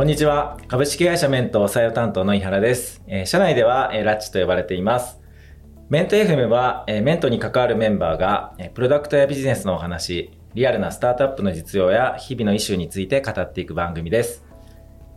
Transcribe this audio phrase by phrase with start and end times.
[0.00, 0.56] こんにちは。
[0.66, 3.02] 株式会社メント採用担当の井原です。
[3.06, 5.20] え社内では、えーラッチと呼ばれています。
[5.90, 14.46] メント FM は、えメントに関わるメンバーが、えプロダクトやビジネスのお話、リアルなスタートアップの実用や日々のイシューについて語っていく番組です。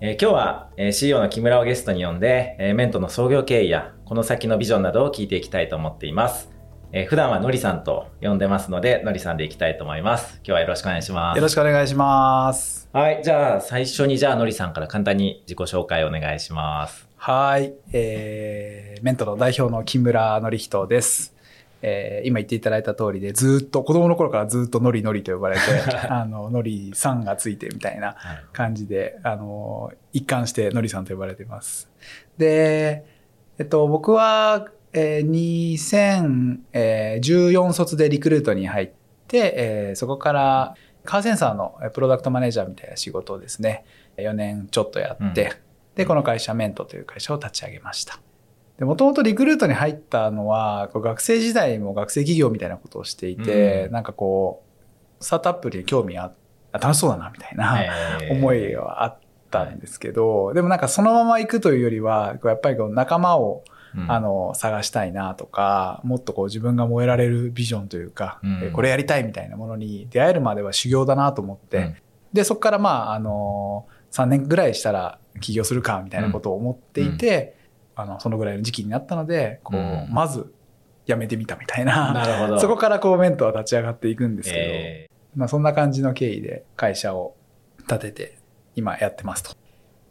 [0.02, 6.53] え今日は、え CEO の木村をゲストに呼んで、えメントの創業経緯や、この先のビジョンなどを聞いていきたいと思っています。
[6.96, 10.36] えー普段はのりさんと呼んでますので、のりさんでいきたいと思います。
[10.36, 11.38] 今日はよろしくお願いします。
[11.38, 12.88] よろしくお願いします。
[12.94, 13.24] はい。
[13.24, 17.08] じゃあ、最初に、じゃあ、のりさんから簡単に自己紹介お願いします。
[17.16, 17.74] はい。
[17.94, 21.36] えー、メントの代表の木村則人です。
[21.82, 25.62] えー、今言っていただいた通りで、ずーっと、子供の頃からずーっとノリノリと呼ばれて、
[26.08, 28.16] あの、ノリさんがついてみたいな
[28.52, 31.90] 感じで、あの、一貫してノリさんと呼ばれています。
[32.38, 33.04] で、
[33.58, 35.30] えっと、僕は、えー、
[36.74, 38.92] 2014卒でリクルートに入っ
[39.28, 43.84] て、えーそこからカーセンサーのえープロダクトマネージャーみたいな仕事をですね、
[44.18, 45.52] 4年ちょっとやって、うん。
[45.96, 48.20] で、この会社メントという会社を立ち上げました。
[48.78, 53.92] で、もともとリクルートに入ったのは、学生時代も学生企業みたいなことをしていて、うん。
[53.92, 54.64] なんかこ
[55.20, 56.32] う、スタートアップに興味あ
[56.72, 57.84] あ楽しそうだな、みたいな、
[58.22, 59.18] えー思いはあっ
[59.52, 63.73] たんですけど、でもなんかそのまま行くというよりは、やっぱりこう仲間を、うん
[64.08, 68.42] あの、探したいなとか、もっとこう自分が燃えられるビジョンというか、
[68.74, 71.96] これやりたいみたいなものに出会えるまでは修行だなと思って、うん。
[72.34, 77.56] で、そこからまあ、あの、3年ぐらいしたら起業するかみたいなことを思っていて、
[77.96, 80.08] あの、そのぐらいの時期になったので、こう、うん。
[80.10, 80.54] まず
[81.06, 82.60] 辞めてみたみたいな、なるほど。
[82.62, 87.36] そこからこうメントは立ち上がっていくんですけど、えまあそんな感じの経緯で会社を
[87.80, 88.38] 立てて、
[88.76, 89.52] 今やってますと。
[89.52, 89.56] ー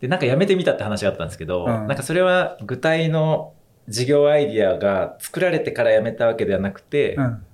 [0.03, 1.87] で、なんかやめてみたって話があったんですけど、うん。
[1.87, 3.55] なんかそれは具体の
[3.89, 7.45] 事業アイディアが作られてからやめたわけではなくて、うん。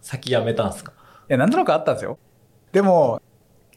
[0.00, 0.92] 先やめたんですか？
[0.92, 0.94] い
[1.28, 2.18] や、なんとなくあったんですよ。
[2.72, 3.20] でも、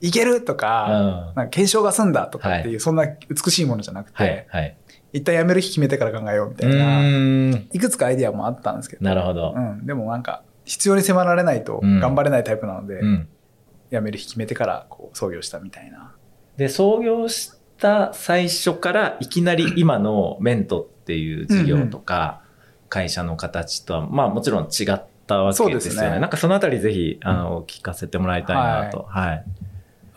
[0.02, 0.58] いけるとうん。
[0.58, 4.56] か、はなんか検証が済んだとかっていう、はいそんな美しいものじゃなくて、い。
[4.56, 4.78] はい。
[5.14, 7.58] 一旦やめる日決めてから考えようみたういな。
[7.72, 9.59] いくつかアイディアもあったんですけど、なるほどう。
[9.59, 13.28] ん、でもなんか、必要に迫られないとうん頑張れないタイプなので、うん。
[13.91, 16.13] やめる日決めてからこう創業したみたいな。
[16.57, 22.42] で、創業した最初からいきなり今のメントっていう事業とか、
[22.90, 26.12] 会社の形とは、まあもちろん違ったわけでよね。
[26.12, 29.06] ねなんかそのあたりぜひ、あの、聞かせてもらいたいなと。
[29.10, 29.46] はい。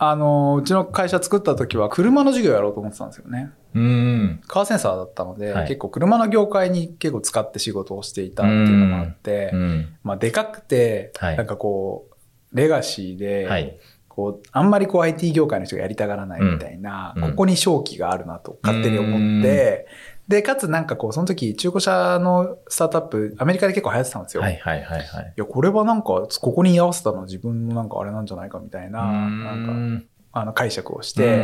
[0.01, 3.51] あの、うちの会社作った時は車の事業やろうと思ってたんですよね。
[3.75, 4.41] うん。
[4.47, 9.97] カーセンサーだったので、はい結構車の業界に結構使って仕事をしていたっていうのがあって、うん。
[10.03, 13.77] まあでかくて、はいなんかこう、レガシーで、はい。
[14.07, 19.87] こう、あんまりこう IT 業界の人がやりたがらないみたいな、うんうんここに正気があるなと勝手に思って、
[20.29, 24.43] で、かつなんかこう、その時中古車のスタートアップ、アメリカで結構流行ってたんですよ。
[24.43, 25.33] はいはいはいはい。
[25.35, 29.99] いや、これはなんか、ここに居合わせたのは自分のなんかあれなんじゃないかみたいな、なん
[30.31, 31.43] か、あの解釈をしでて、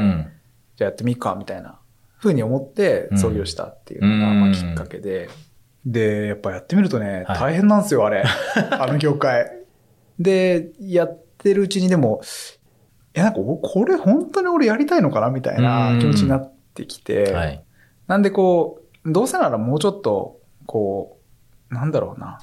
[0.76, 1.80] じゃあやってみっか、みたいな
[2.20, 5.30] 風に思って創業したっていうのが、うんまあきっかけで、
[5.84, 8.24] で、やっぱやってみるとね、はい大変なんですよ、あれ。
[8.70, 9.52] あの業界。
[10.20, 12.22] で、やってるうちにでも、
[13.16, 17.65] え、なんか、おこれ本当に俺やりたいのかなみたいな気持ちになってきて、はい。
[18.08, 21.18] なんでこう、どうせならもうちょっと、こ
[21.72, 22.40] う、なんだろうな。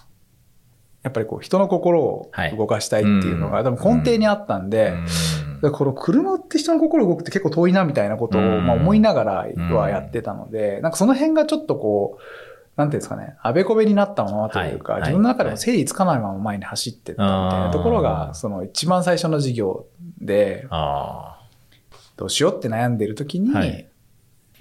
[1.03, 2.56] やっぱりこう、人の心をはい。
[2.56, 4.95] 動かしたいっていうのが、多分根底にあったんで、
[5.62, 8.67] でこの車って人の心動くって結構遠いなみたいなことを、うん。
[8.67, 12.22] まあ、思いながらはやってたので、なんかその辺がちょっとこう、
[12.77, 15.03] なんていうんですかね、あべこべになったままというか、はい。
[15.03, 19.87] 自分の中でも整理つかないまま前に走ってったみたいなところあが、ーその一番最初の事業
[20.21, 21.41] で、あ
[22.17, 23.89] どうしようって悩んでる時に、はい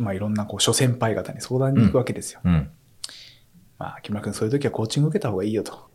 [0.02, 2.42] まあいろんなこう諸先輩方に相談に行くわけですよ。
[2.44, 2.50] あ。
[2.50, 2.72] うん。
[3.78, 5.90] まあ、木村君そういう時はコーチング受けた方がいいよと。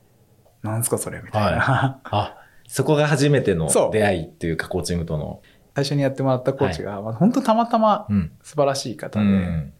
[0.62, 2.00] なんすかそれみたいな。
[2.04, 5.40] あ、そこが初めての 出会いっていうか、コーチングとの。
[5.76, 8.32] 最初にやってもらったコーチが、まあ、本当たまたまうん。
[8.42, 9.72] 素晴らしい方うで、ん。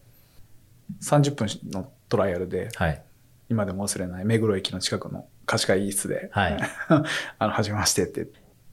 [1.01, 3.03] 30分のトライアルで、はい。
[3.49, 6.57] 今でも忘れない目黒駅の近くの貸し会議室で、はい。
[7.39, 8.27] あの、はじめましてって、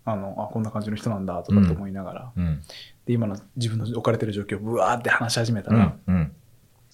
[0.04, 2.62] あの、あ、こんな感じの人なんだとかって思いながら、うん。
[3.06, 6.14] で、今の自分の置かれてる状況をブワーって話し始めたら、うん。
[6.14, 6.32] うん。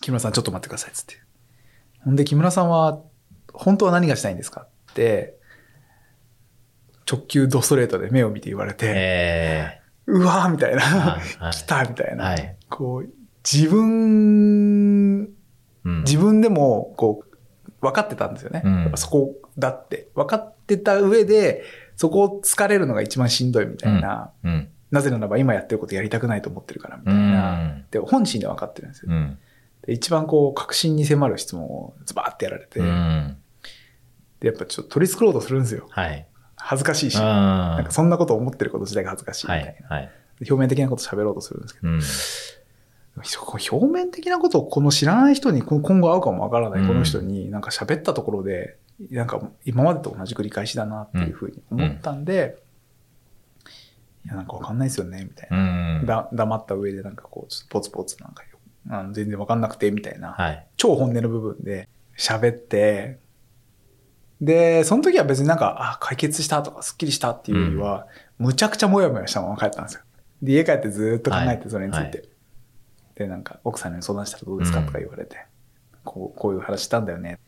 [0.00, 1.14] 木村さんちょっと待ってくださいっつって。
[2.00, 3.00] ほんで、木村さんは、
[3.52, 5.36] 本当は何がしたいんですかって、
[7.10, 11.18] 直球ドストレートで目を見て言われて、えうわーみたいな、
[11.50, 12.14] 来たみたいー。
[12.14, 12.56] な、はい。
[12.68, 13.10] こう、
[13.44, 15.34] 自分、
[15.82, 17.36] うん自分でも、こう、
[17.80, 18.62] 分かってたんですよね。
[18.64, 20.08] うんそこだって。
[20.14, 21.64] 分かってた上で、
[22.00, 24.30] そこを疲れるのが一番しんどいみたいな。
[24.42, 24.70] うん。
[24.90, 27.56] なぜならば今やってることやりたくないと思ってるからみたういな。
[27.56, 27.84] ん。
[27.90, 29.12] で、本心で分かってるんですよ。
[29.12, 29.38] うん。
[29.82, 33.36] で一番こう、確信に迫る質問をズバーってやられて、うん。
[34.40, 35.88] で、やっぱちょっと取り繕ろうとするんですよ。
[35.90, 36.26] はい。
[36.56, 37.18] 恥ずかしいし。
[37.20, 39.88] あなんかそんなことを思ってること自体が恥ずかしいみたいな。
[39.88, 40.04] はい。
[40.04, 40.10] はい。
[40.48, 42.00] 表面的なこと喋ろうとするんですけど、うん。
[43.70, 48.78] 表面的なことをこの知らない人に、今後会うかもわからないこの人になんか喋ったところで、
[49.10, 52.62] なんか今までと同じ繰り返しだなっていうふうに思ったんで、
[54.26, 55.56] いや、なんかわかんないですよね、みたいな。
[55.98, 56.06] うん。
[56.06, 58.58] だ黙った上でなんかこう、ちょっとポツポツなんかよ
[58.90, 60.32] あの全然わかんなくて、みたいな。
[60.32, 60.66] はい。
[60.76, 61.88] 超本音の部分で
[62.18, 63.18] 喋って、
[64.40, 68.06] で、その時は別になんか、あ、解決したとか、スッキリしたっていうよりは、
[68.38, 70.02] むちゃくちゃモヤモヤしたまま帰ったんですよ。
[70.42, 72.18] で、家帰ってずーっと考えて、はいそれについて。
[72.20, 72.24] は
[73.16, 74.80] で、なんか、奥さんに相談したらどうですか？
[74.80, 75.36] うんとか言われて、
[76.04, 77.38] こう、こういう話したんだよね。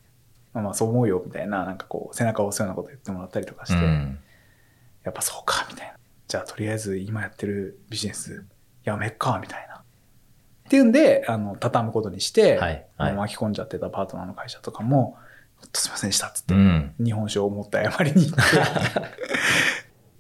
[0.53, 4.19] まあまあ、そう思うよ、みたいな、なんかこう、背中を押すようなこと言ってもらったりとかして、うん
[5.05, 5.95] やっぱそうか、みたいな。
[6.29, 8.45] じゃあ、とりあえず今やってるビジネス、
[8.85, 9.77] やめっか、みたいな。
[9.77, 9.83] っ
[10.71, 15.17] ていうんで、あの、畳むことにして、はいあはいの巻き込んじゃってたパートナーの会社とかも、
[15.57, 16.95] ほんとすいませんでした、っつって、うん。
[16.99, 18.39] 日本酒を持って謝りに行っ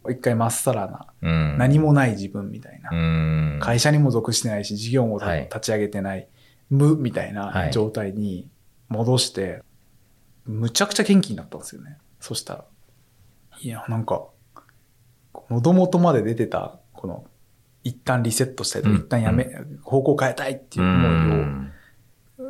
[0.04, 1.58] て、 一回まっさらな、うん。
[1.58, 2.90] 何もない自分みたいな。
[2.90, 3.60] うん。
[3.62, 6.28] 会社にも属してないし、事業も立ち上げてない、
[6.70, 8.48] 無みたいはない状態に
[8.88, 9.62] 戻して、
[10.44, 11.98] むちゃくちゃ元気になったんですよね。
[12.20, 12.64] そしたら。
[13.60, 14.26] いや、なんか、
[15.50, 17.24] 喉元まで出てた、この、
[17.84, 19.48] 一旦リセットしたいとか、うん一旦やめ、
[19.82, 21.72] 方向変えたいっていうう思いん。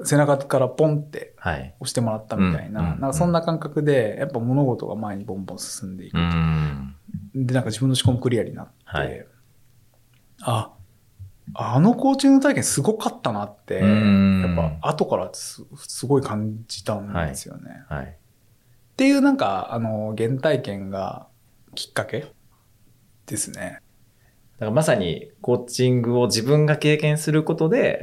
[0.01, 1.75] を、背中からポンってはい。
[1.81, 6.21] 押してもらったみたいな、うんなんかそんな感覚で、やっぱ物事が前にボンボン進んでいくう。
[6.21, 6.95] ん。
[7.35, 9.27] で、なんか自分の思考もクリアになって、はい
[10.45, 10.73] あ、
[11.55, 17.85] あのコーチング体験すごかったなって、うんやっぱ後からすすごい感じたんですよね。
[17.89, 18.07] はい。
[18.07, 18.09] っ
[18.97, 21.27] ていうなんか、あの、原体験が
[21.75, 22.27] きっかけ
[23.27, 23.81] ですね。
[24.59, 28.03] だからまさにコーチングを自分が経験することで、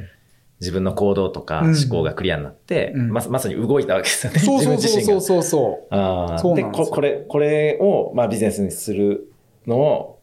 [0.59, 4.39] 自分の行動とかうん思考がクリアになって、うんまさまさに動いたわけですよね。
[4.39, 5.95] そうそう自分自身がそうそうそう。
[5.95, 9.31] ああでこ、これ、これを、まあ、ビジネスにする
[9.67, 10.19] のを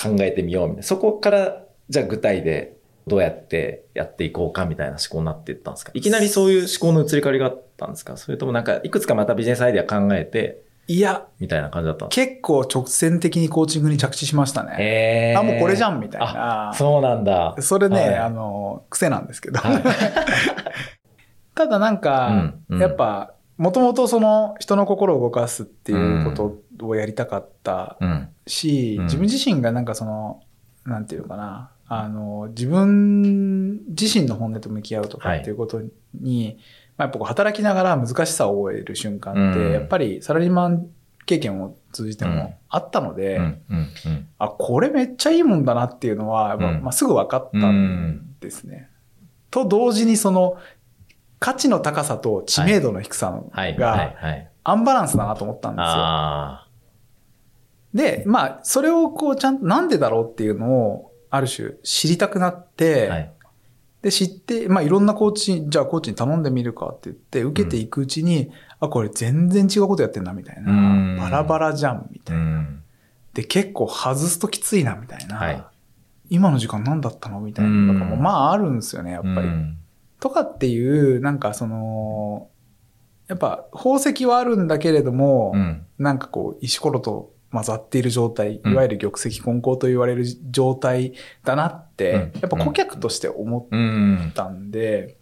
[0.00, 0.82] 考えてみようみたいな。
[0.84, 2.76] そこから、じゃあ具体で
[3.06, 5.90] どうやってやっていこうかみたいな思考になっていったんですか？
[5.94, 8.16] いきなりそういう思考の移り変わりがあったんですか？
[8.16, 14.76] それともなんか、いくつかまたビジネスアイデア考えて、いや、みたいな感じだった結構直線的にコーチングに着地しましたかね。
[14.78, 16.72] へーあ、もうこれじゃんみたいな。
[16.74, 17.54] そうなんだ。
[17.60, 19.58] それね、はいあの、癖なんですけど。
[19.58, 19.82] はい
[21.54, 26.30] ただなんか、うんうんやっぱ、もともとその人の心を動かすっていうこ
[26.78, 28.28] とをやりたかったうん。
[28.46, 30.40] し、うん自分自身がなんかその、
[30.84, 35.82] なんていうのかな、あの、自分自身の本音と向き合うとかっていうこと
[36.14, 36.58] に、
[36.96, 40.86] まあ、やっぱ働きながら難しさを覚える瞬間って、うんやっぱりサラリーマン
[41.26, 43.40] 経験を通じてうんもあったので。
[44.38, 48.88] あ、これめっちゃいいもんだなっていうのは、まあ、すぐ分かったんですね。
[49.50, 50.58] と同時にその、
[51.40, 53.50] 価値の高さと知名度の低さはい。
[53.52, 53.76] はい。
[53.76, 54.50] がはい。
[54.62, 55.84] アンバランスだなと思ったんですよ。
[55.86, 56.66] あ
[57.94, 63.14] で、まあ、それをこう、ちゃんとなんでだろうっていうのを、ある種知りたくなって、あ。
[63.14, 63.32] はい。
[64.02, 68.50] で、知って、まあ、いろんなコーチ、じゃあコーチに頼んでみるかって言って、受けていくうちに、
[68.80, 70.72] あ、これ全然違うことやってんな、みたいな。
[70.72, 72.46] うんバラバラじゃん、みたういな。
[72.46, 72.82] ん。
[73.34, 75.36] で、結構外すときついな、みたいな。
[75.36, 75.64] はい
[76.32, 79.34] 今の時間何だったのみたいなのとかも、うんまああるんですよね、やっぱり。
[79.34, 79.76] うん
[80.20, 82.48] とかっていう、なんかその、
[83.26, 85.86] やっぱ宝石はあるんだけれども、うん。
[85.98, 91.14] なんかこう、石ころと混ざっている状態、うんいわゆる玉石混交と言われる状態
[91.44, 94.32] だなって、うんやっぱ顧客として思うんっ。
[94.32, 95.16] たんで、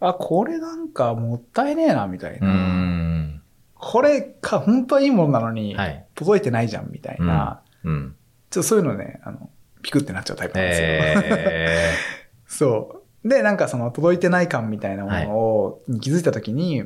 [0.00, 2.50] あ、これなんかもったいねえな、みたいうな。
[2.52, 3.42] ん。
[3.74, 6.06] これか、本当はいいものなのに、はい。
[6.14, 7.62] 届いてないじゃん、みたいな。
[7.84, 8.16] うん。
[8.50, 9.50] ちょっとそういうのね、あの、
[9.82, 10.86] ピクってなっちゃうタイプなんですよ。
[10.86, 11.90] え
[12.46, 13.28] そう。
[13.28, 16.84] で、なんかその届いてない感みたいなものを、に気づいたときに、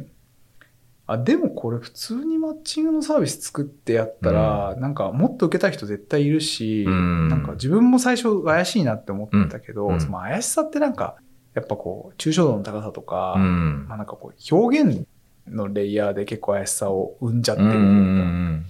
[1.07, 11.17] あ、でもこれ普通にマッチングのサービス作ってやったら、なんかもっと受けたい人絶対いるし、うんなんか自分も最初怪しいなって思ってたけど、うんその怪しさってなんか、
[11.55, 15.07] やっぱこう、抽象度の高さとか、まあなんかこう、表現
[15.47, 18.67] のレイヤーで結構怪しさを生んじゃってうるというか、ん。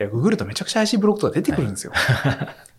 [0.00, 1.92] いや、ググるとめちゃくちゃ怪しいブログとか出てくるんですよ。
[1.94, 1.96] い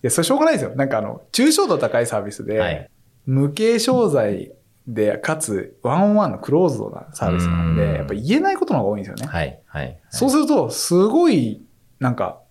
[0.04, 0.76] や、それしょうがないですよ。
[0.76, 2.90] なんかあの、抽象度高いサービスで、はい。
[3.26, 4.52] 無形商材
[4.90, 7.76] で、かつ、ワンオンワンのクローズドなサービスなんうん。
[7.76, 9.28] で、やっぱ言えないことの方が多いんですよね。
[9.28, 9.60] はい。
[9.68, 10.00] はい。
[10.10, 11.62] そうすると、すごい、
[12.00, 12.42] なんか、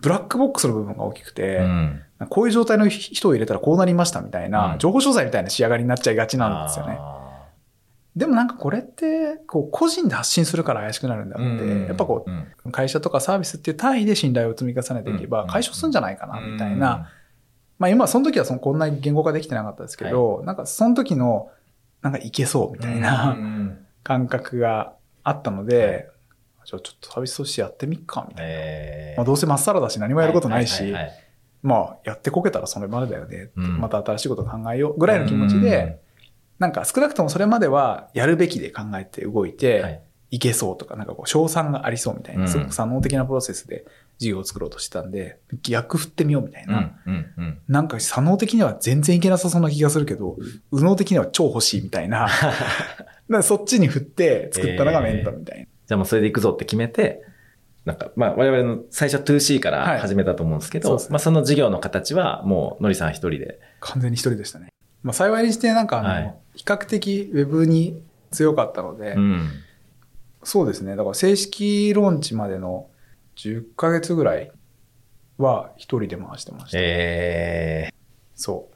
[0.00, 2.00] ブラックボックスの部分が大きくて、うん。
[2.30, 4.78] こういう状態の人を入れたらこうなりましたみたいな、うん。
[4.78, 6.96] 情報商材みたいな仕上がりになっちゃいがちなんですよね。
[6.98, 7.20] あ
[8.16, 12.26] でもなんかこれって、こう、個人で発信するから怪しくなるんだって、やっぱこ
[12.64, 15.30] う会社とかサービスっていう単位で信頼を積み重ねていけうん。
[15.30, 17.10] ば解消するんじゃないかな、みたいな、
[17.78, 21.50] まあ今その時はそのこんな言語化できてなかったですけど、なんかその時の、
[22.04, 24.92] なんかいけそうみたいな、うん感覚が
[25.22, 26.10] あったので、
[26.66, 28.52] じゃあちょっとサービスとしてやってみっか、みたいな。
[28.52, 29.16] えー。
[29.16, 30.94] まあ、どうせまっさらだし何もやることないし、
[31.62, 33.48] まあ、やってこけたらそれまでだよね。
[33.56, 33.80] うん。
[33.80, 36.02] また新しいこと考えようぐらいの気持ちで、
[36.58, 40.02] なんか少なくともそれまではやるべきで考えて動いうんて、はい
[40.36, 43.84] い、けそうとか、なんかこう、賞賛がありそうみたいな、うんすごく作能的なプロセスで
[44.18, 46.92] 事業を作ろうとしてたんで、逆振ってみようみたいな。
[47.68, 50.36] なんか、作能的には全然いけなさそうな気がするけど、
[50.72, 52.28] 右脳的には超欲しいみたいな。
[53.42, 55.64] そっちに振って作ったのがメントみたいな。
[55.64, 57.22] じゃあもうそれで行くぞって決めて、
[57.84, 63.60] なんか、まあ我々の最初 2C かはいら始めたと思うんですけど、そうですねまあその事業の形はもうのりさん一人で。
[63.80, 64.72] 完全に一人でしたね。
[65.02, 68.00] まあ幸いにしてなんかあの、はい比較的ウェブに
[68.30, 69.50] 強かったので、うん。
[70.44, 70.96] そうですね。
[70.96, 72.88] だから正式ローンチまでの
[73.36, 74.52] 10ヶ月ぐらい
[75.38, 76.78] は一人で回してました。
[76.80, 77.94] えー、
[78.34, 78.74] そう。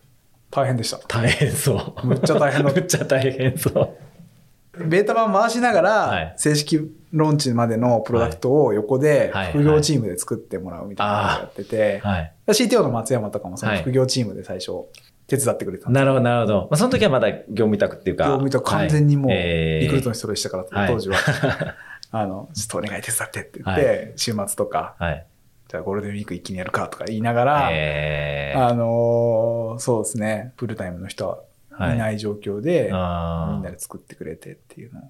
[0.51, 0.99] 大変でした。
[1.07, 2.07] 大変そう。
[2.07, 4.87] むっちゃ大変だ むっちゃ大変そう。
[4.87, 6.79] ベータ版回しながはいら、正式
[7.13, 12.33] ローンチまでのプロダクトを横ではい副業チームで作ってもらうみたいなのをやってて、はい。
[12.47, 14.87] CTO の松山とかもそのはい副業チームで最初
[15.29, 16.61] 手伝ってくれたなるほど、なるほど。
[16.63, 18.25] まあその時はまだ業務委託っていうか。
[18.25, 21.17] 業務委託完全にもうリクルートの人でしたから、はい当時は。
[22.11, 25.27] あの、ちょっとお願い手伝ってって言っはて、週末とか、はい。
[25.69, 31.45] じゃあゴールデンウィーク一気にやるかとか言いながら、えー、あのーそうですね、フルタイムの人
[31.79, 35.03] はいない状況で、あーみんなで作ってくれてっていうのを。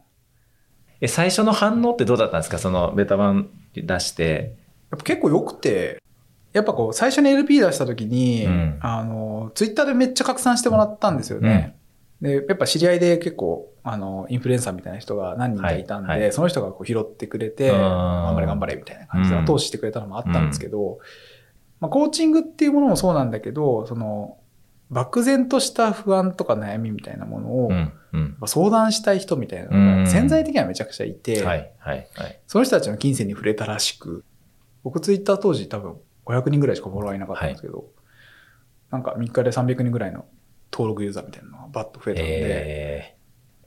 [1.01, 2.59] え、最初の反応ってどうだったんですか？
[2.59, 4.57] そのベータ版出して。
[4.91, 6.03] やっぱ結構良くて、
[6.59, 11.77] やっぱこう、最初に LP 出した時に、うんあの、ツイッターでめっちゃ拡散してもらったんですよね。
[12.21, 20.99] で、やっぱ知り合いで結構、あの、インフルエンサーみたいな人が何人かいたんで、はいはいその人がこう拾ってくれて、うん頑張れ頑張れみたいな感じでうん後押ししてくれたのもあったんですけど、
[21.81, 24.37] まあ、コーチングっていうものもそうなんだけど、その、
[24.91, 28.37] 漠然とした不安とか悩みみたいなものを、うん。
[28.47, 31.37] 相談したい人みたいなのうんが潜在的にはめちゃくちゃいて。
[32.47, 34.25] その人たちの金銭に触れたらしく、
[34.83, 35.97] 僕ツイッター当時多分
[36.29, 37.87] 500人ぐらいしかフォロワーいなかったんですけど、
[38.91, 40.27] なんか3日で300人ぐらいの
[40.73, 43.19] 登録ユーザーみたいなのがバッと増えたので、え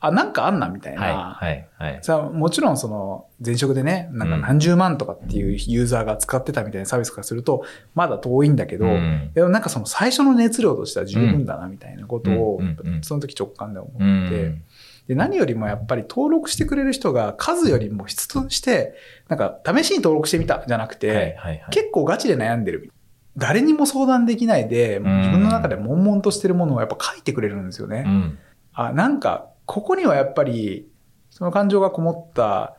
[0.03, 1.35] あ、なんかあんなみたいー、な。
[1.39, 1.99] はい、はい、はい。
[2.01, 7.63] さあもちろんその前職でね、なんか何十万とかっていうユーザーが使ってたみたいなサービスからすると、
[7.93, 9.31] まだ遠いんだけど、うん。
[9.35, 13.03] でもなんかその最初の熱量としては十分だなみたいなことをうんうんうん。
[13.03, 14.63] その時直感で思って、うん
[15.07, 18.93] で、何よりもやっぱり登録してくれる人が数よりも質として、
[19.27, 21.37] なんか試しに登録してみたじゃなくて。
[21.71, 22.91] 結構ガチで悩んでる。
[23.37, 28.03] 誰にも相談できないで、ん自分の中で悶々としてるものをやっぱ書いてくれるんですよね。
[28.05, 28.37] うん。
[28.73, 30.87] あ、なんか、ここにはやっぱり、
[31.29, 32.75] その感情がこもった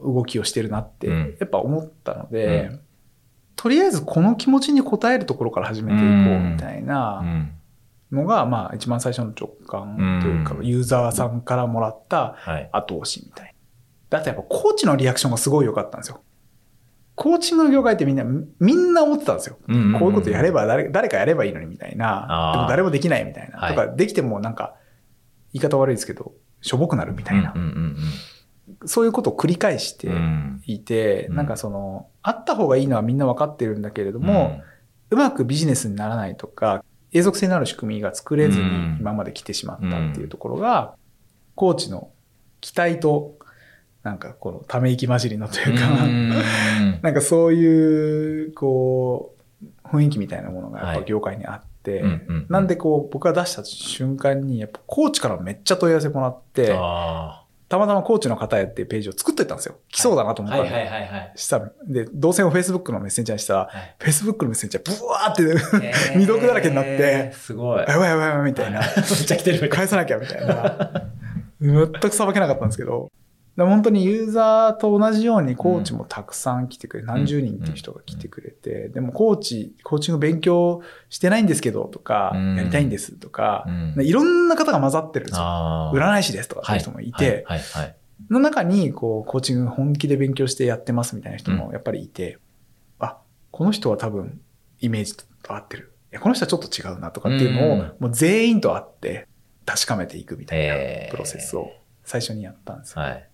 [0.00, 2.80] 動きをしてるなって、うんやっぱ思ったので、う
[3.56, 7.52] とりあえずこの気持ちに応えるところから始めていこうみたいうなん
[8.12, 12.68] のが、まあ一番最初の直感というか、うんユーザーさんからもらったはい。
[12.72, 13.52] 後押しみたいな。
[14.10, 16.22] だってやっぱコーチのリアクションがすごい良かったんですよ。
[17.16, 18.24] コーチングの業界ってみんな、
[18.58, 19.56] みんな思ってたんですよ。
[19.66, 22.52] こういうことやれば誰、誰かやればいいのにみたいな。
[22.54, 23.58] でも誰もできないみたいな。
[23.58, 24.74] はいとか、できてもなんか、
[25.52, 27.52] 言い方悪いですけど、しょぼくなるみたいな。
[27.54, 27.96] うんうん
[28.86, 30.62] そういうことを繰り返してうんうん。
[30.64, 34.60] いて、うんなんかその、あった方がいいのはみんな分かってるんだけれども、
[35.10, 36.82] うまくビジネスにならないとか、
[37.14, 38.96] 永続性のある仕組みが作れずにうん。
[39.00, 40.94] 今まで来てしまったっていうところが、
[41.54, 42.10] コーチの
[42.60, 43.38] 期待と、
[44.02, 46.28] なんかこのため息混じりのというか、うん。
[47.00, 49.34] なんかそういう、こ
[49.84, 51.04] う、雰囲気みたいなものがやっぱはい。
[51.06, 52.04] 業界にあって、
[52.48, 59.76] なんでこう、僕が出した瞬間に、やっぱコーチからめっちゃ問い合わせもらって、あたまたまコーチの方へっていうページを作っといたんですよ。
[59.90, 60.74] 来そうだなとー思ったんで。
[60.74, 61.32] はいはいはいはい。
[61.34, 67.78] したらで、動線を Facebook のメッセンジャーにしたら、はい Facebook のメッセンジャー、ブワーって、えー 未読だらけになってすごい。
[67.80, 68.80] やばいやばいやばいみたいな。
[68.84, 71.08] めっちゃ来てる返さなきゃみたいな。
[71.60, 73.08] 全くさばけなかったんですけど、
[73.56, 82.56] で本当にユーザーと同じようにコーチもたくさん来てくれ、何十人っていう人が来てくれて、でもコーチ、コーチング勉強してないんですけどとか、うん。
[82.56, 84.04] やりたいんですとか、うん。
[84.04, 85.92] いろんな方が混ざってるんですよ。
[85.94, 87.58] 占い師ですとかそういう人もいて、はい。
[87.60, 87.82] はい。
[87.82, 87.96] はい。
[88.30, 92.38] の中に、こう、コーチング本気で勉強してやってますみたいな人もやっぱりいて、
[92.98, 93.18] あ、
[93.50, 94.40] この人は多分
[94.80, 95.92] イメージと合ってる。
[96.10, 97.94] いや、この人はちょっと違うなとかっていうのを、うん。
[98.00, 99.28] もう全員と会って
[99.64, 101.10] 確かめていくみたいなえー。
[101.12, 101.70] プロセスを
[102.04, 103.02] 最初にやったんですよ。
[103.02, 103.28] はい。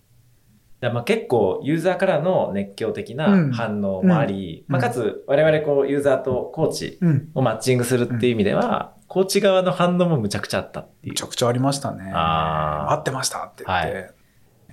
[0.81, 3.53] だまあ結構ユーザーからの熱狂的なうん。
[3.53, 4.73] 反応もあり、うん。
[4.73, 7.31] まあ、かつ我々こうユーザーとコーチうん。
[7.35, 11.13] をマッチングするっていう意味では、コーチ側の反応もむちゃくちゃあったっていう。
[11.13, 11.23] めち。
[11.23, 12.11] ゃくちゃありましたね。
[12.15, 12.93] あー。
[12.95, 14.11] 合ってましたって言って、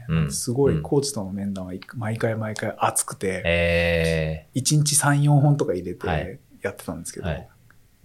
[0.08, 0.32] うん。
[0.32, 6.24] すごいうんコーチとの面談は毎回毎回熱くて、え1日3、4本とか入れはい。
[6.26, 7.48] てやってたんですけど、はい。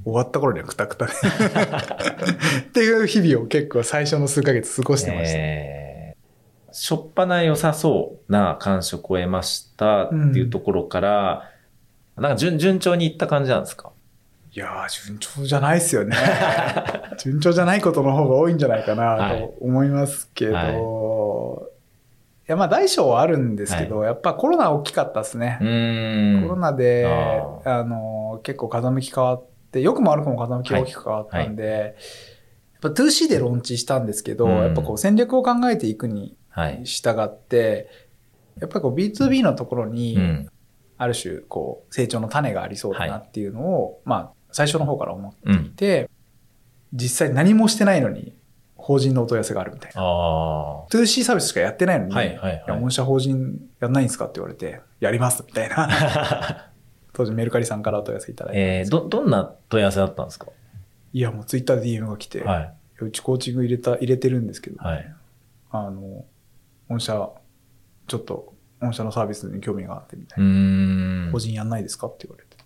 [0.05, 1.13] 終わった頃にはクタクタで。
[2.61, 5.39] っていう日々を結構最初の数ヶ月過ごー、してました。
[5.39, 5.82] えー、
[6.73, 11.51] しょっぱな良さそうな感触を得ましたっていうところから、
[12.17, 13.91] なんか順順調にいった感じなんですか？
[14.55, 16.15] いやー、順調じゃないですよね。
[17.19, 20.73] 順調じゃないことの方が多いんじゃないかなと思いますけど、はい。
[20.73, 21.73] い、
[22.49, 25.57] や、まあ大小はあるんですけど、やっぱコロナ大きかったですね。
[26.43, 27.07] コロナで、
[27.65, 31.97] ああの、結構風向き変わって、良くも悪くも風向きが大きく変わったんで、
[32.83, 34.53] やっぱ 2C でローンチしたんですけど、うん。
[34.59, 36.37] やっぱこう戦略を考えていくにはい。
[36.85, 37.89] 従って、
[38.61, 40.49] やっぱりこう B2B のところに、うん。
[40.99, 46.09] ある種、こう、成長の種がありそうだなっていうのを、まあ、最初の方から思っていて、
[46.93, 48.35] 実際何もしてないのに、
[48.77, 50.03] 法人のお問い合わせがあるみたいな。
[50.03, 55.89] あ 2C サービスしかやってないのに、はいはいはいや御社法人やんないんですかって言われて、やりますみたいな。
[55.89, 56.69] あ。
[57.15, 58.61] 当時メルカリさんからお問い合わせいただいて。
[58.61, 60.47] えー、ど、どんな問い合わせだったんですか？
[61.13, 62.75] いや、もうツイッターで DM が来て、はい。
[63.01, 65.15] うちコーチング入れた、入れてるんですけど、はい。
[65.71, 66.25] あの、
[66.93, 67.31] 御社、
[68.07, 70.51] ちょっと、御社のサービスに興味があってみたういな。
[70.51, 71.39] ーん法。
[71.39, 72.09] 人やんないですか？
[72.09, 72.57] って言われて。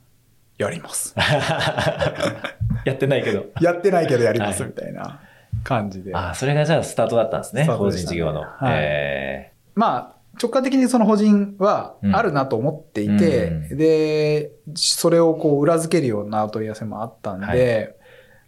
[0.58, 1.14] やります。
[2.84, 3.46] やってないけど。
[3.60, 5.20] やってないけどやりますはいみたいな
[5.64, 6.14] 感じで。
[6.14, 7.66] ああ、それがじゃあスタートだったんですね。
[7.66, 8.40] ね人事業の。
[8.40, 17.94] はいえまあ、直感的にその法人はうんあるなと思っていて、うんで、それをこう裏付けるようなお問い合わせもあったんで、はい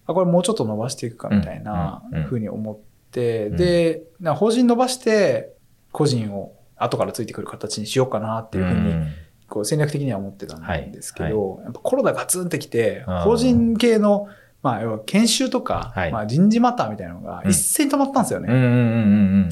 [0.06, 2.78] あこれもうちょっと伸ばしていくかみたいなふうに思っ
[3.10, 5.52] て、うんで、な法人伸ばして
[5.92, 9.08] 個人を後からついてくる形にしようかなってーいうふうに、ん。
[9.48, 14.28] こう戦略的には思ってたんですけど、はやっぱコロナがツンってきて法人系の、
[14.62, 16.12] まあ、要は研修とか、はい。
[16.12, 17.50] まあ、人事マターみたいなのがうん。
[17.50, 19.48] 一斉に止まったんですよね。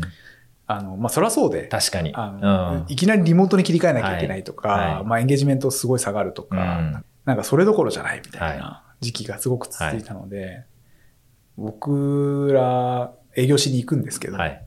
[0.66, 2.12] あの、まあ、そりゃそうで、確かに。
[2.14, 2.92] あのうん。
[2.92, 7.04] いきなりリモートに切り替えなきゃいけないとか、まあ、エンゲージメントすごい下がるとか、うん。
[7.24, 10.64] なんかそれどころじゃないみたいはな時期がすごく続いたので、
[11.56, 14.65] 僕ら営業しに行くんですけど、はい。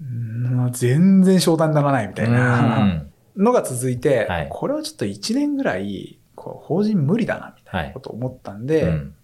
[0.00, 3.04] うん全然商談にならないみたいな
[3.36, 9.14] のが続いて、はいこれはちょっと1年ぐらい、こう法人無理だなみたいなことを思ったんで、うん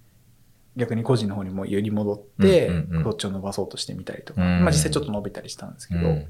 [0.77, 6.29] 逆に個人の方にもより戻って、うんうんうんどっちを伸ばそうとしてみたりとか、うんまあ実際ちょっと伸びたりしたんですけど、うん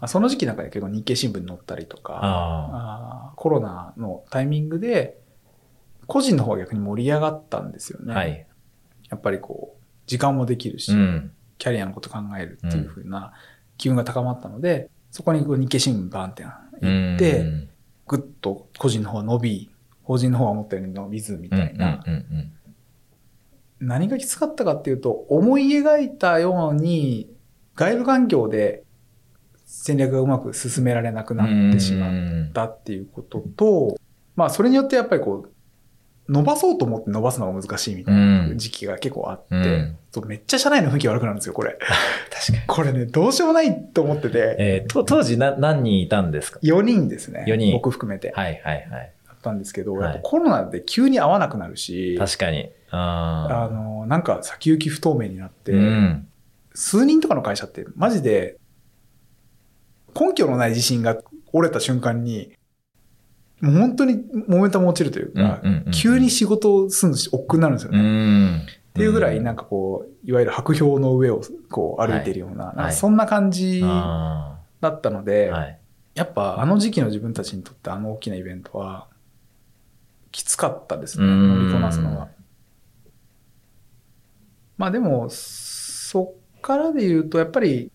[0.00, 5.18] まあ、その時期なんかで結構日経新聞に載ったりとか、コロナのタイミングで、
[6.06, 8.14] 個人の方が逆に盛り上がったんですよね。
[8.14, 8.16] あ。
[8.16, 8.46] はい。
[9.10, 11.32] やっぱりこう、時間もできるし、うん。
[11.58, 13.32] キャリアのこと考えるっていう風な
[13.78, 17.68] 機運が高まったので、そこにこう日経新聞バーンって行って、うん。
[18.08, 19.70] ぐっと個人の方が伸び、
[20.02, 22.02] 法人の方は思ったように伸びずみたいな、
[23.80, 27.30] 何がきつかったかっていうと、思い描いたように、
[27.76, 28.82] 外部環境で
[29.66, 33.96] 戦略がうまく進められなくなってしまったっていうことと、
[34.34, 35.52] まあそれによってやっぱりこう、
[36.28, 41.76] 伸ばそうと思って伸ばすのが難しいみたいな時期が結構あって、うんそうめっちゃ社内の雰囲気悪くなるんですよ、これ。
[42.32, 42.58] 確かに。
[42.66, 47.44] これね、どうしようもないと思ってて、えーと当時な何人いたんですか？4人ですね。
[47.46, 48.32] 4人僕含めて。
[48.34, 49.12] はいはいはい。
[49.26, 52.70] だったんですけど、はいやっぱコロナで急に会わなくなるし、確かに。
[52.90, 56.26] ああの、なんか先行き不透明になって、うん。
[56.74, 58.56] 数人とかの会社ってマジで
[60.18, 61.18] 根拠のない自信が
[61.52, 62.52] 折れた瞬間に、
[63.60, 68.02] もう本当にモメンタム落ちるというか、うんうんうんうん急に仕事をするの億劫になるんですようね。
[68.02, 68.56] ん。
[68.58, 71.40] っていうぐらい、んなんかこう、いわゆる白氷の上を
[71.70, 75.78] こう歩いているような、なんかそんな感じあだったので、ーはい。
[76.14, 79.08] やっぱあの時期の自分たちにとってあの大きなイベントは、
[80.30, 82.28] きつかったですね、うん乗りこなすのは。
[84.76, 87.90] まあでも、そっからで言うと、やっぱり、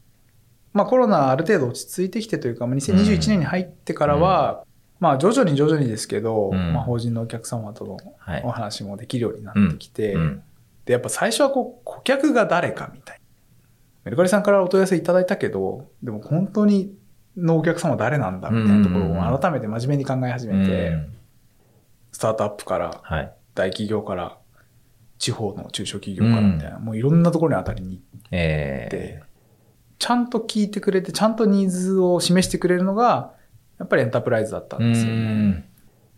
[0.74, 4.66] まあコロナある程度落ち着いてきてというか、まあ2021年に入ってからは、
[5.04, 6.72] まあ徐々に徐々にですけど、うん。
[6.72, 8.42] まあ法人のお客様とのはい。
[8.46, 8.52] お。
[8.52, 10.44] 話もできるようになってきて、うん。
[10.86, 13.22] で、やっぱ最初はこう、顧客が誰かみたいな。
[14.06, 16.96] メルカリさんからお問い合わせいただいたけど、でも本当に
[17.36, 21.14] のお客様は誰なんだみたいなところを改めて真面目に考え始めて、うん。
[22.14, 23.34] スタートアップから、はい。
[23.56, 24.38] 大企業から、
[25.18, 29.24] 地方の中小企業からみたいな、もういろんなところに当たりに行っえて、
[30.00, 33.34] ちゃんと聞いてくれて、ちゃんとニーズを示してくれるのが、
[33.80, 34.90] やっぱりエンタープライズだったんー。
[34.90, 35.16] ですよね。
[35.16, 35.66] うん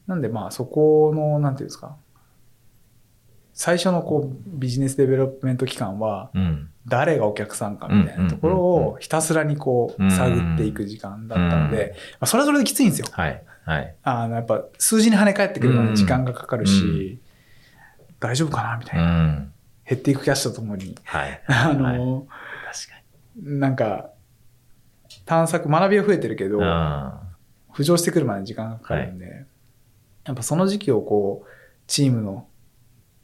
[0.08, 1.96] なんでまあそこの、なんていうんですか、
[3.54, 6.70] 最初のこう business development 期間は、うん。
[6.88, 13.08] 誰がお客さんかみたいなところをひたすらにこう探っていく時間だったので、まあそれはそれできついんですよ。
[13.10, 13.44] はい。
[13.66, 13.96] はい。
[14.04, 17.20] あの、やっぱ数字に跳ね返ってくるまで時間がかかるうし、
[18.20, 19.12] 大丈夫かなみたういな。
[19.24, 19.54] ん。
[19.90, 21.42] 減っていくキャッシュとともに、はい。
[21.50, 22.28] あはいの、
[22.72, 22.96] 確か
[23.42, 24.12] なんか、
[25.26, 27.20] 探索、学びは増えてるけどに。、あ
[27.76, 29.46] 浮上してくるまでに時間がかかるんで、
[30.24, 31.48] やっぱその時期をこう、
[31.88, 32.48] チームの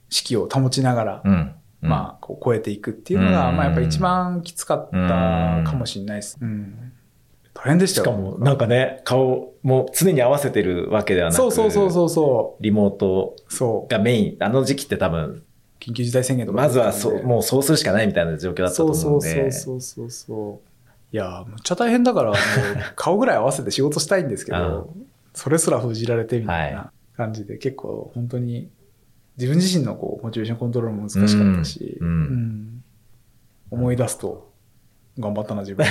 [0.09, 1.55] 士気を保ちながらー、うん。
[1.81, 6.37] まあ、こう超えていくっていうのが、うんまあやっぱ一番きつかったかもしれないです。
[6.39, 6.93] うん。
[7.53, 8.05] 大変でしたよ。
[8.05, 13.53] しかも、なんかね、顔も常に合わせてるわけではなくそうそうそうそうそリモートう。
[13.53, 13.91] そう。
[13.91, 15.43] がメイン、あの時期って多分、
[15.79, 16.61] 緊急事態宣言とか。
[16.61, 19.51] まずはそう、もうそうするしかないみたいな状況だったとそうそう思うんで。
[19.51, 20.70] そうそうそうそう。
[21.13, 22.37] いやー、むっちゃ大変だから、もう
[22.95, 24.93] 顔ぐらい合わせて仕事したいんですけど、
[25.33, 28.69] それすら封じられてみたいはな感じで、結構本当に
[29.37, 32.07] 自分自身のこうモチベーションコントロールも難しかったし、うん。
[32.07, 32.83] うん。
[33.71, 34.51] 思い出すと
[35.19, 35.85] 頑張ったな自分。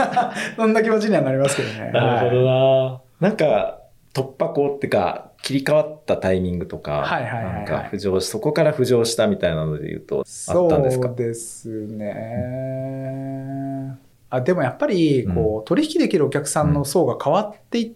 [0.56, 1.90] そんな気持ちにはなりますけどね。
[2.00, 3.22] なるほどはい。
[3.22, 3.28] な。
[3.30, 3.78] なんか、
[4.14, 7.54] 突破口ってか、切り替わったタイミングとか、はいはいはいはい。
[7.54, 11.08] なんか浮上し、そこから浮上したみたいなので言うと、あったんですか？
[11.08, 13.96] そうですね。
[14.30, 17.92] あでもやっぱりこう、取引できるお客さんの層が変わっていっ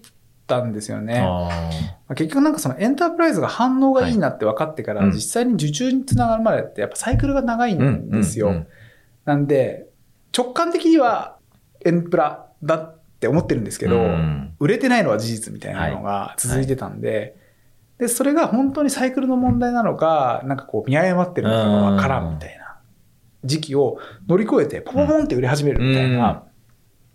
[0.46, 1.20] たんですよね。
[1.20, 1.70] あ
[2.14, 8.66] 結局なんかそのエンタープライズが反応がいいなって分かってから、実際に受注につながるまでってやっぱサイクルが長いーんですよ。
[9.24, 9.86] なんで、
[10.36, 11.36] 直感的には
[11.84, 14.54] エンプラだって思ってるんですけど、うん。
[14.58, 17.36] 売れてないのは事実みたいなのが続いてたんで、
[17.98, 22.61] で、それが本当にサイクルの問題なのか、なんかこう見誤ってるのかがわからんみたいな
[23.44, 26.40] 時期を乗り越えて、ポポポンって売れ始めるみたいな、うん。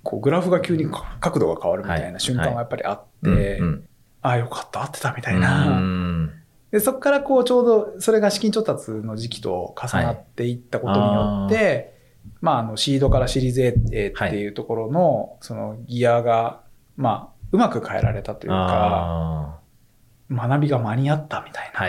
[0.04, 0.88] こうグラフが急に
[1.20, 3.88] 角度が変わるみたいな瞬間がやっぱりあって、うん
[4.22, 5.80] ああ、よかった、合ってたみたうんいな。
[5.80, 6.32] うん。
[6.72, 11.96] で、そこからこうちょうどそれが資金調達の時期と重なっていったことによって、
[12.42, 16.62] まああのシードからシリーズ A っていうところのそのギアが、
[16.98, 19.60] まあうまく変えられたというか、あ
[20.30, 21.80] 学びが間に合ったみたいな。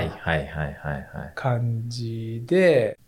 [1.34, 2.98] 感じで、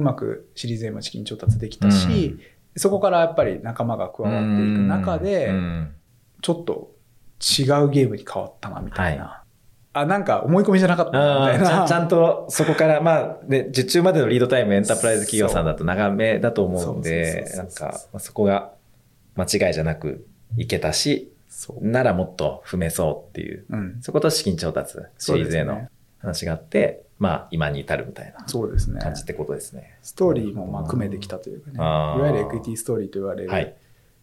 [0.00, 2.38] うまくシリーズ A も資金調達できたし、
[2.76, 5.94] そこからやっぱり仲間が加わっていく中で、うん
[6.42, 6.94] ちょっと
[7.38, 9.42] 違うゲームに変わったなみたいな。
[9.92, 11.86] あ、なんか思い込みじゃなかったなみたいな。
[11.86, 18.72] ちゃんとそこから、まあ、ね、受注までのリードタイムエンタープライズ企業さんだと長めだと思うんで、なんか、まあそこが
[19.36, 21.32] 間違いじゃなくいけたし。
[21.82, 23.98] ならもっと踏めそうっていう、うん。
[24.00, 25.88] そこと資金調達、シリーズ A の
[26.20, 28.98] 話があって、まあ、今に至るみたいなそうですね。
[28.98, 29.98] 感じってことですね。
[30.00, 33.76] ストーリーもまあ組めてきたというかね、いわゆるエクイティストーリーと言われる、はい。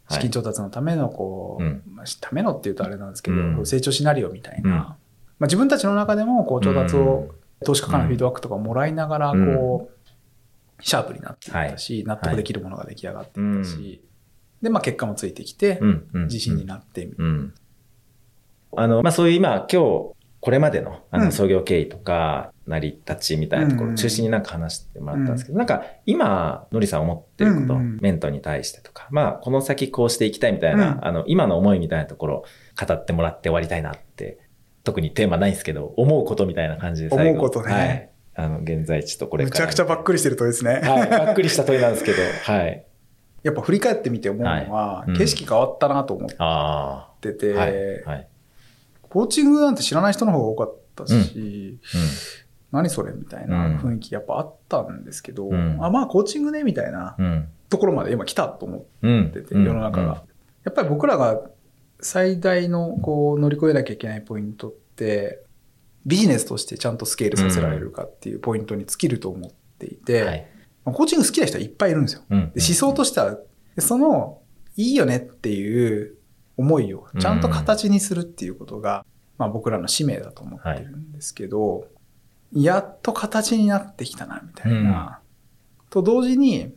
[0.10, 1.84] 資金調達のためのこう、うん。
[1.94, 3.66] まあためのっていうとあれなんですけど、うん。
[3.68, 4.76] 成長シナリオみたいな、うん。
[4.76, 4.96] ま
[5.42, 14.02] あ、自分たちの中でもこう調達を、投資家からのフィードバックとかもらいながらこう、シャープになっていったし、納得できるものが出来上がっていったし、
[14.64, 15.80] で、まあ結果もついてきて。
[16.14, 17.08] 自信になって。
[18.76, 32.46] あの、まあ、そういう今、今日、これまでの、あの、うん創業経緯とか、成り立ちみたいなところを中心になんか話してもらったんですけど、なんか、今、のりさん思ってること、うんうんメントに対してとか、まあ、この先こうしていきたいみたいな、うんあの、今の思いみたいなところを
[32.86, 34.38] 語ってもらって終わりたいなって、
[34.84, 37.32] 特にテーマないんですけど、思うことみたいな感じで最後。
[37.32, 38.10] 思うことねはい。
[38.36, 39.66] あの、現在地とこれから。
[39.66, 41.10] むちゃくちゃばっくりしてるとですね、はい。
[41.10, 42.86] ばっくりした問いなんですけど、はい。
[43.44, 47.60] やっぱ振り返ってみて思うのは、はいうん景色変わったなと思っあてて、あ。
[47.60, 48.04] はい。
[48.04, 48.28] はい。
[49.10, 51.88] コーチングなんて知らない人の方が多かったし、う
[52.72, 57.48] 何それみたいな雰囲気やっぱあったんですけど、うんあまあコーチングねみたいなうん。
[57.70, 59.28] ところまで今来たと思うん。
[59.28, 60.24] ってて、世の中が。
[60.64, 61.42] やっぱり僕らが
[62.00, 65.44] 最大のこう乗り越えなきゃいけないポイントって、
[66.06, 70.48] ビジネスとしてちゃんとスケールさせられるかっていうポイントに尽きると思っていて、はい。
[70.86, 72.22] まあコーチング好きな人はいっぱいいるんですよ。
[72.30, 72.52] うん。
[72.54, 73.38] で思想としては、
[73.76, 74.42] でその、
[74.78, 76.16] いいよねっていう
[76.58, 79.06] 思いをちゃんと形にするっていうことが、
[79.38, 81.88] まあ僕らの使命だと思ってるんですけど、
[82.52, 85.20] やっと形になってきたな、みたいな。
[85.90, 86.74] と同時に、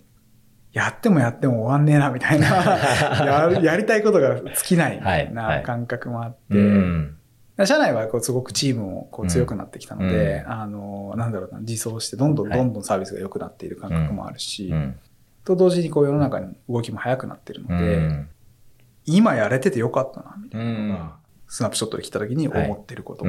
[0.72, 2.46] やってもやっても終わんねえな、みたいな
[3.26, 3.64] やる。
[3.64, 7.16] やりたいことが尽きないみたいはいはない感覚もあって、うん。
[7.64, 14.96] 社内はこうすごくチームもこう強くなってきたので、うんあの、なんだろうな、自走してどんどんどんどんサービスが良くなっている感覚もあるし、うん。
[15.44, 18.28] と同時にこう世の中に動きも速くなってるので、うん
[19.16, 21.16] 今やれててよかったな、みたいな。
[21.50, 23.26] スナップショットで来た時に思ってること。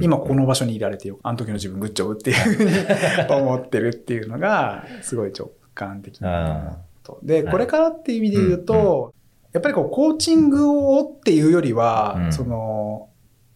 [0.00, 7.20] 今この場所にいられてよ、あの時の自分グッジョブっていうふうに思ってるっていうのが、 すごい直感的なこと。
[7.22, 9.14] で、はいこれからっていう意味で言うと、
[9.54, 12.32] やっぱりこうコーチングをっていうよりは、うん。
[12.32, 13.08] その、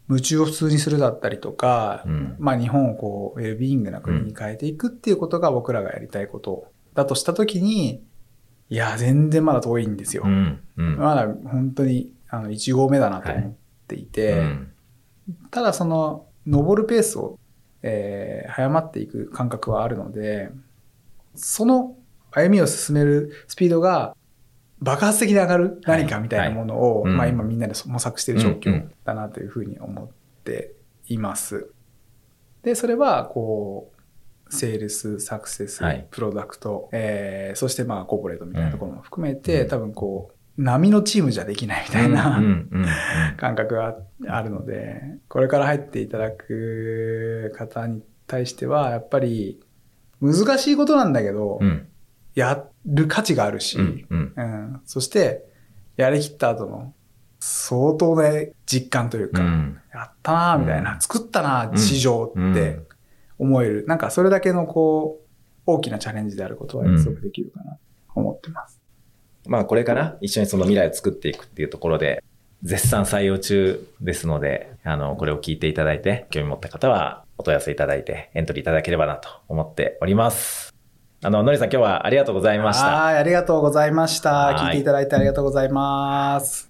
[0.09, 2.37] 夢中を普通にするだったりとか、うん。
[2.39, 8.03] まあ日本をこう、ウェルビーイングな国に変えていくっていうことが僕らがやりたいことだとしたときに、
[8.71, 10.23] いや、全然まだ遠いんですよ。
[10.27, 10.97] うんうん。
[10.97, 13.55] まだ本当にあの1号目だなと思っ
[13.87, 14.73] ていて、うん。
[15.51, 17.39] ただその、登るペースを、
[17.83, 20.51] えー早まっていく感覚はあるので、
[21.35, 21.97] その
[22.31, 24.17] 歩みを進めるスピードが
[24.81, 27.17] 爆発的に上がる何かみたいなものを、はいうん。
[27.17, 30.09] まあ今みんなで模索している状況だなというふうに思っ
[30.45, 30.73] て
[31.09, 31.71] います。
[32.63, 33.98] で、それは、こう、
[34.51, 39.69] セールス、サクセスはい、プロダクト、えーそしてまあコーポレートみたいなところも含めて、うん。
[39.69, 42.41] 多分こう、波のチームじゃできないみたいな、
[43.39, 49.61] 感覚があるので、これから入っていただく方に対しては、やっぱり
[50.21, 51.87] 難しいことなんだけど、うん。
[52.35, 54.33] やる価値があるし、うんうん。
[54.37, 54.81] うん。
[54.85, 55.45] そして、
[55.97, 56.95] やりきった後の
[57.41, 58.31] 相当な
[58.67, 59.79] 実感というか、うん。
[59.93, 61.01] やったなーみたいな、うん。
[61.01, 62.81] 作ったな市場って
[63.39, 65.29] 思える、なんかそれだけのこう、
[65.67, 67.79] 大きなチャレンジであることは約束できるかなと
[68.15, 68.81] 思ってます。
[69.47, 72.23] まあこれから一緒にその未来を作っていくっていうところで、
[72.63, 80.75] 絶賛採用中ですので、あの、これを聞いていただいて、興味持った方はお問い合わせいただいて、エントリーいただければなと思っております。
[81.23, 82.87] あの、のりさん今日はありがとうございました。
[82.87, 84.33] はい、ありがとうございました。
[84.33, 86.68] はい聞いていただいてありがとうございます。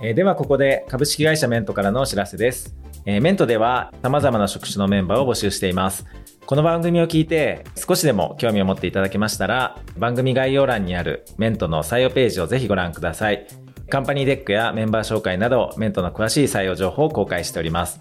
[0.00, 2.76] えーではここで株式会社メントからのお知らせです。
[3.04, 6.06] えーメントでは様々な職種のメンバーを募集しています。
[6.46, 13.46] この番組を聞いて少しでも興味を持っていただけましたら、番組概要欄にあるメントの採用ページをぜひご覧ください。
[13.90, 18.00] カンパニーデックやメンバー紹介などメントの詳しい採用情報を公開しております。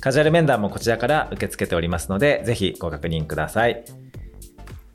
[0.00, 3.84] カジュアル面談もこちらから受け付けておりますので、ぜひご確認ください。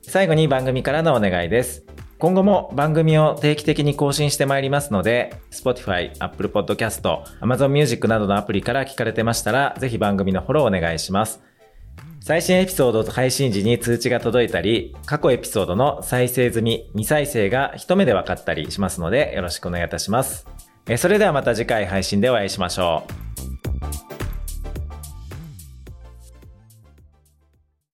[0.02, 1.86] 最後に番組からのお願いです。
[2.22, 7.02] 今後も番組を定期的に更新してまいりますので、Spotify、Apple Podcast、
[7.40, 11.42] Amazon Music などのアプリから聞かれてましたら、ぜひ番組のフォローお願いします。
[12.20, 20.46] 最新エピソード配信時に通知が届いたり、過去エピソードの再生済み、未再生が一目で分かったりしますので、よろしくお願いいたします。
[20.86, 23.31] えーそれではまた次回配信でお会いしましょう。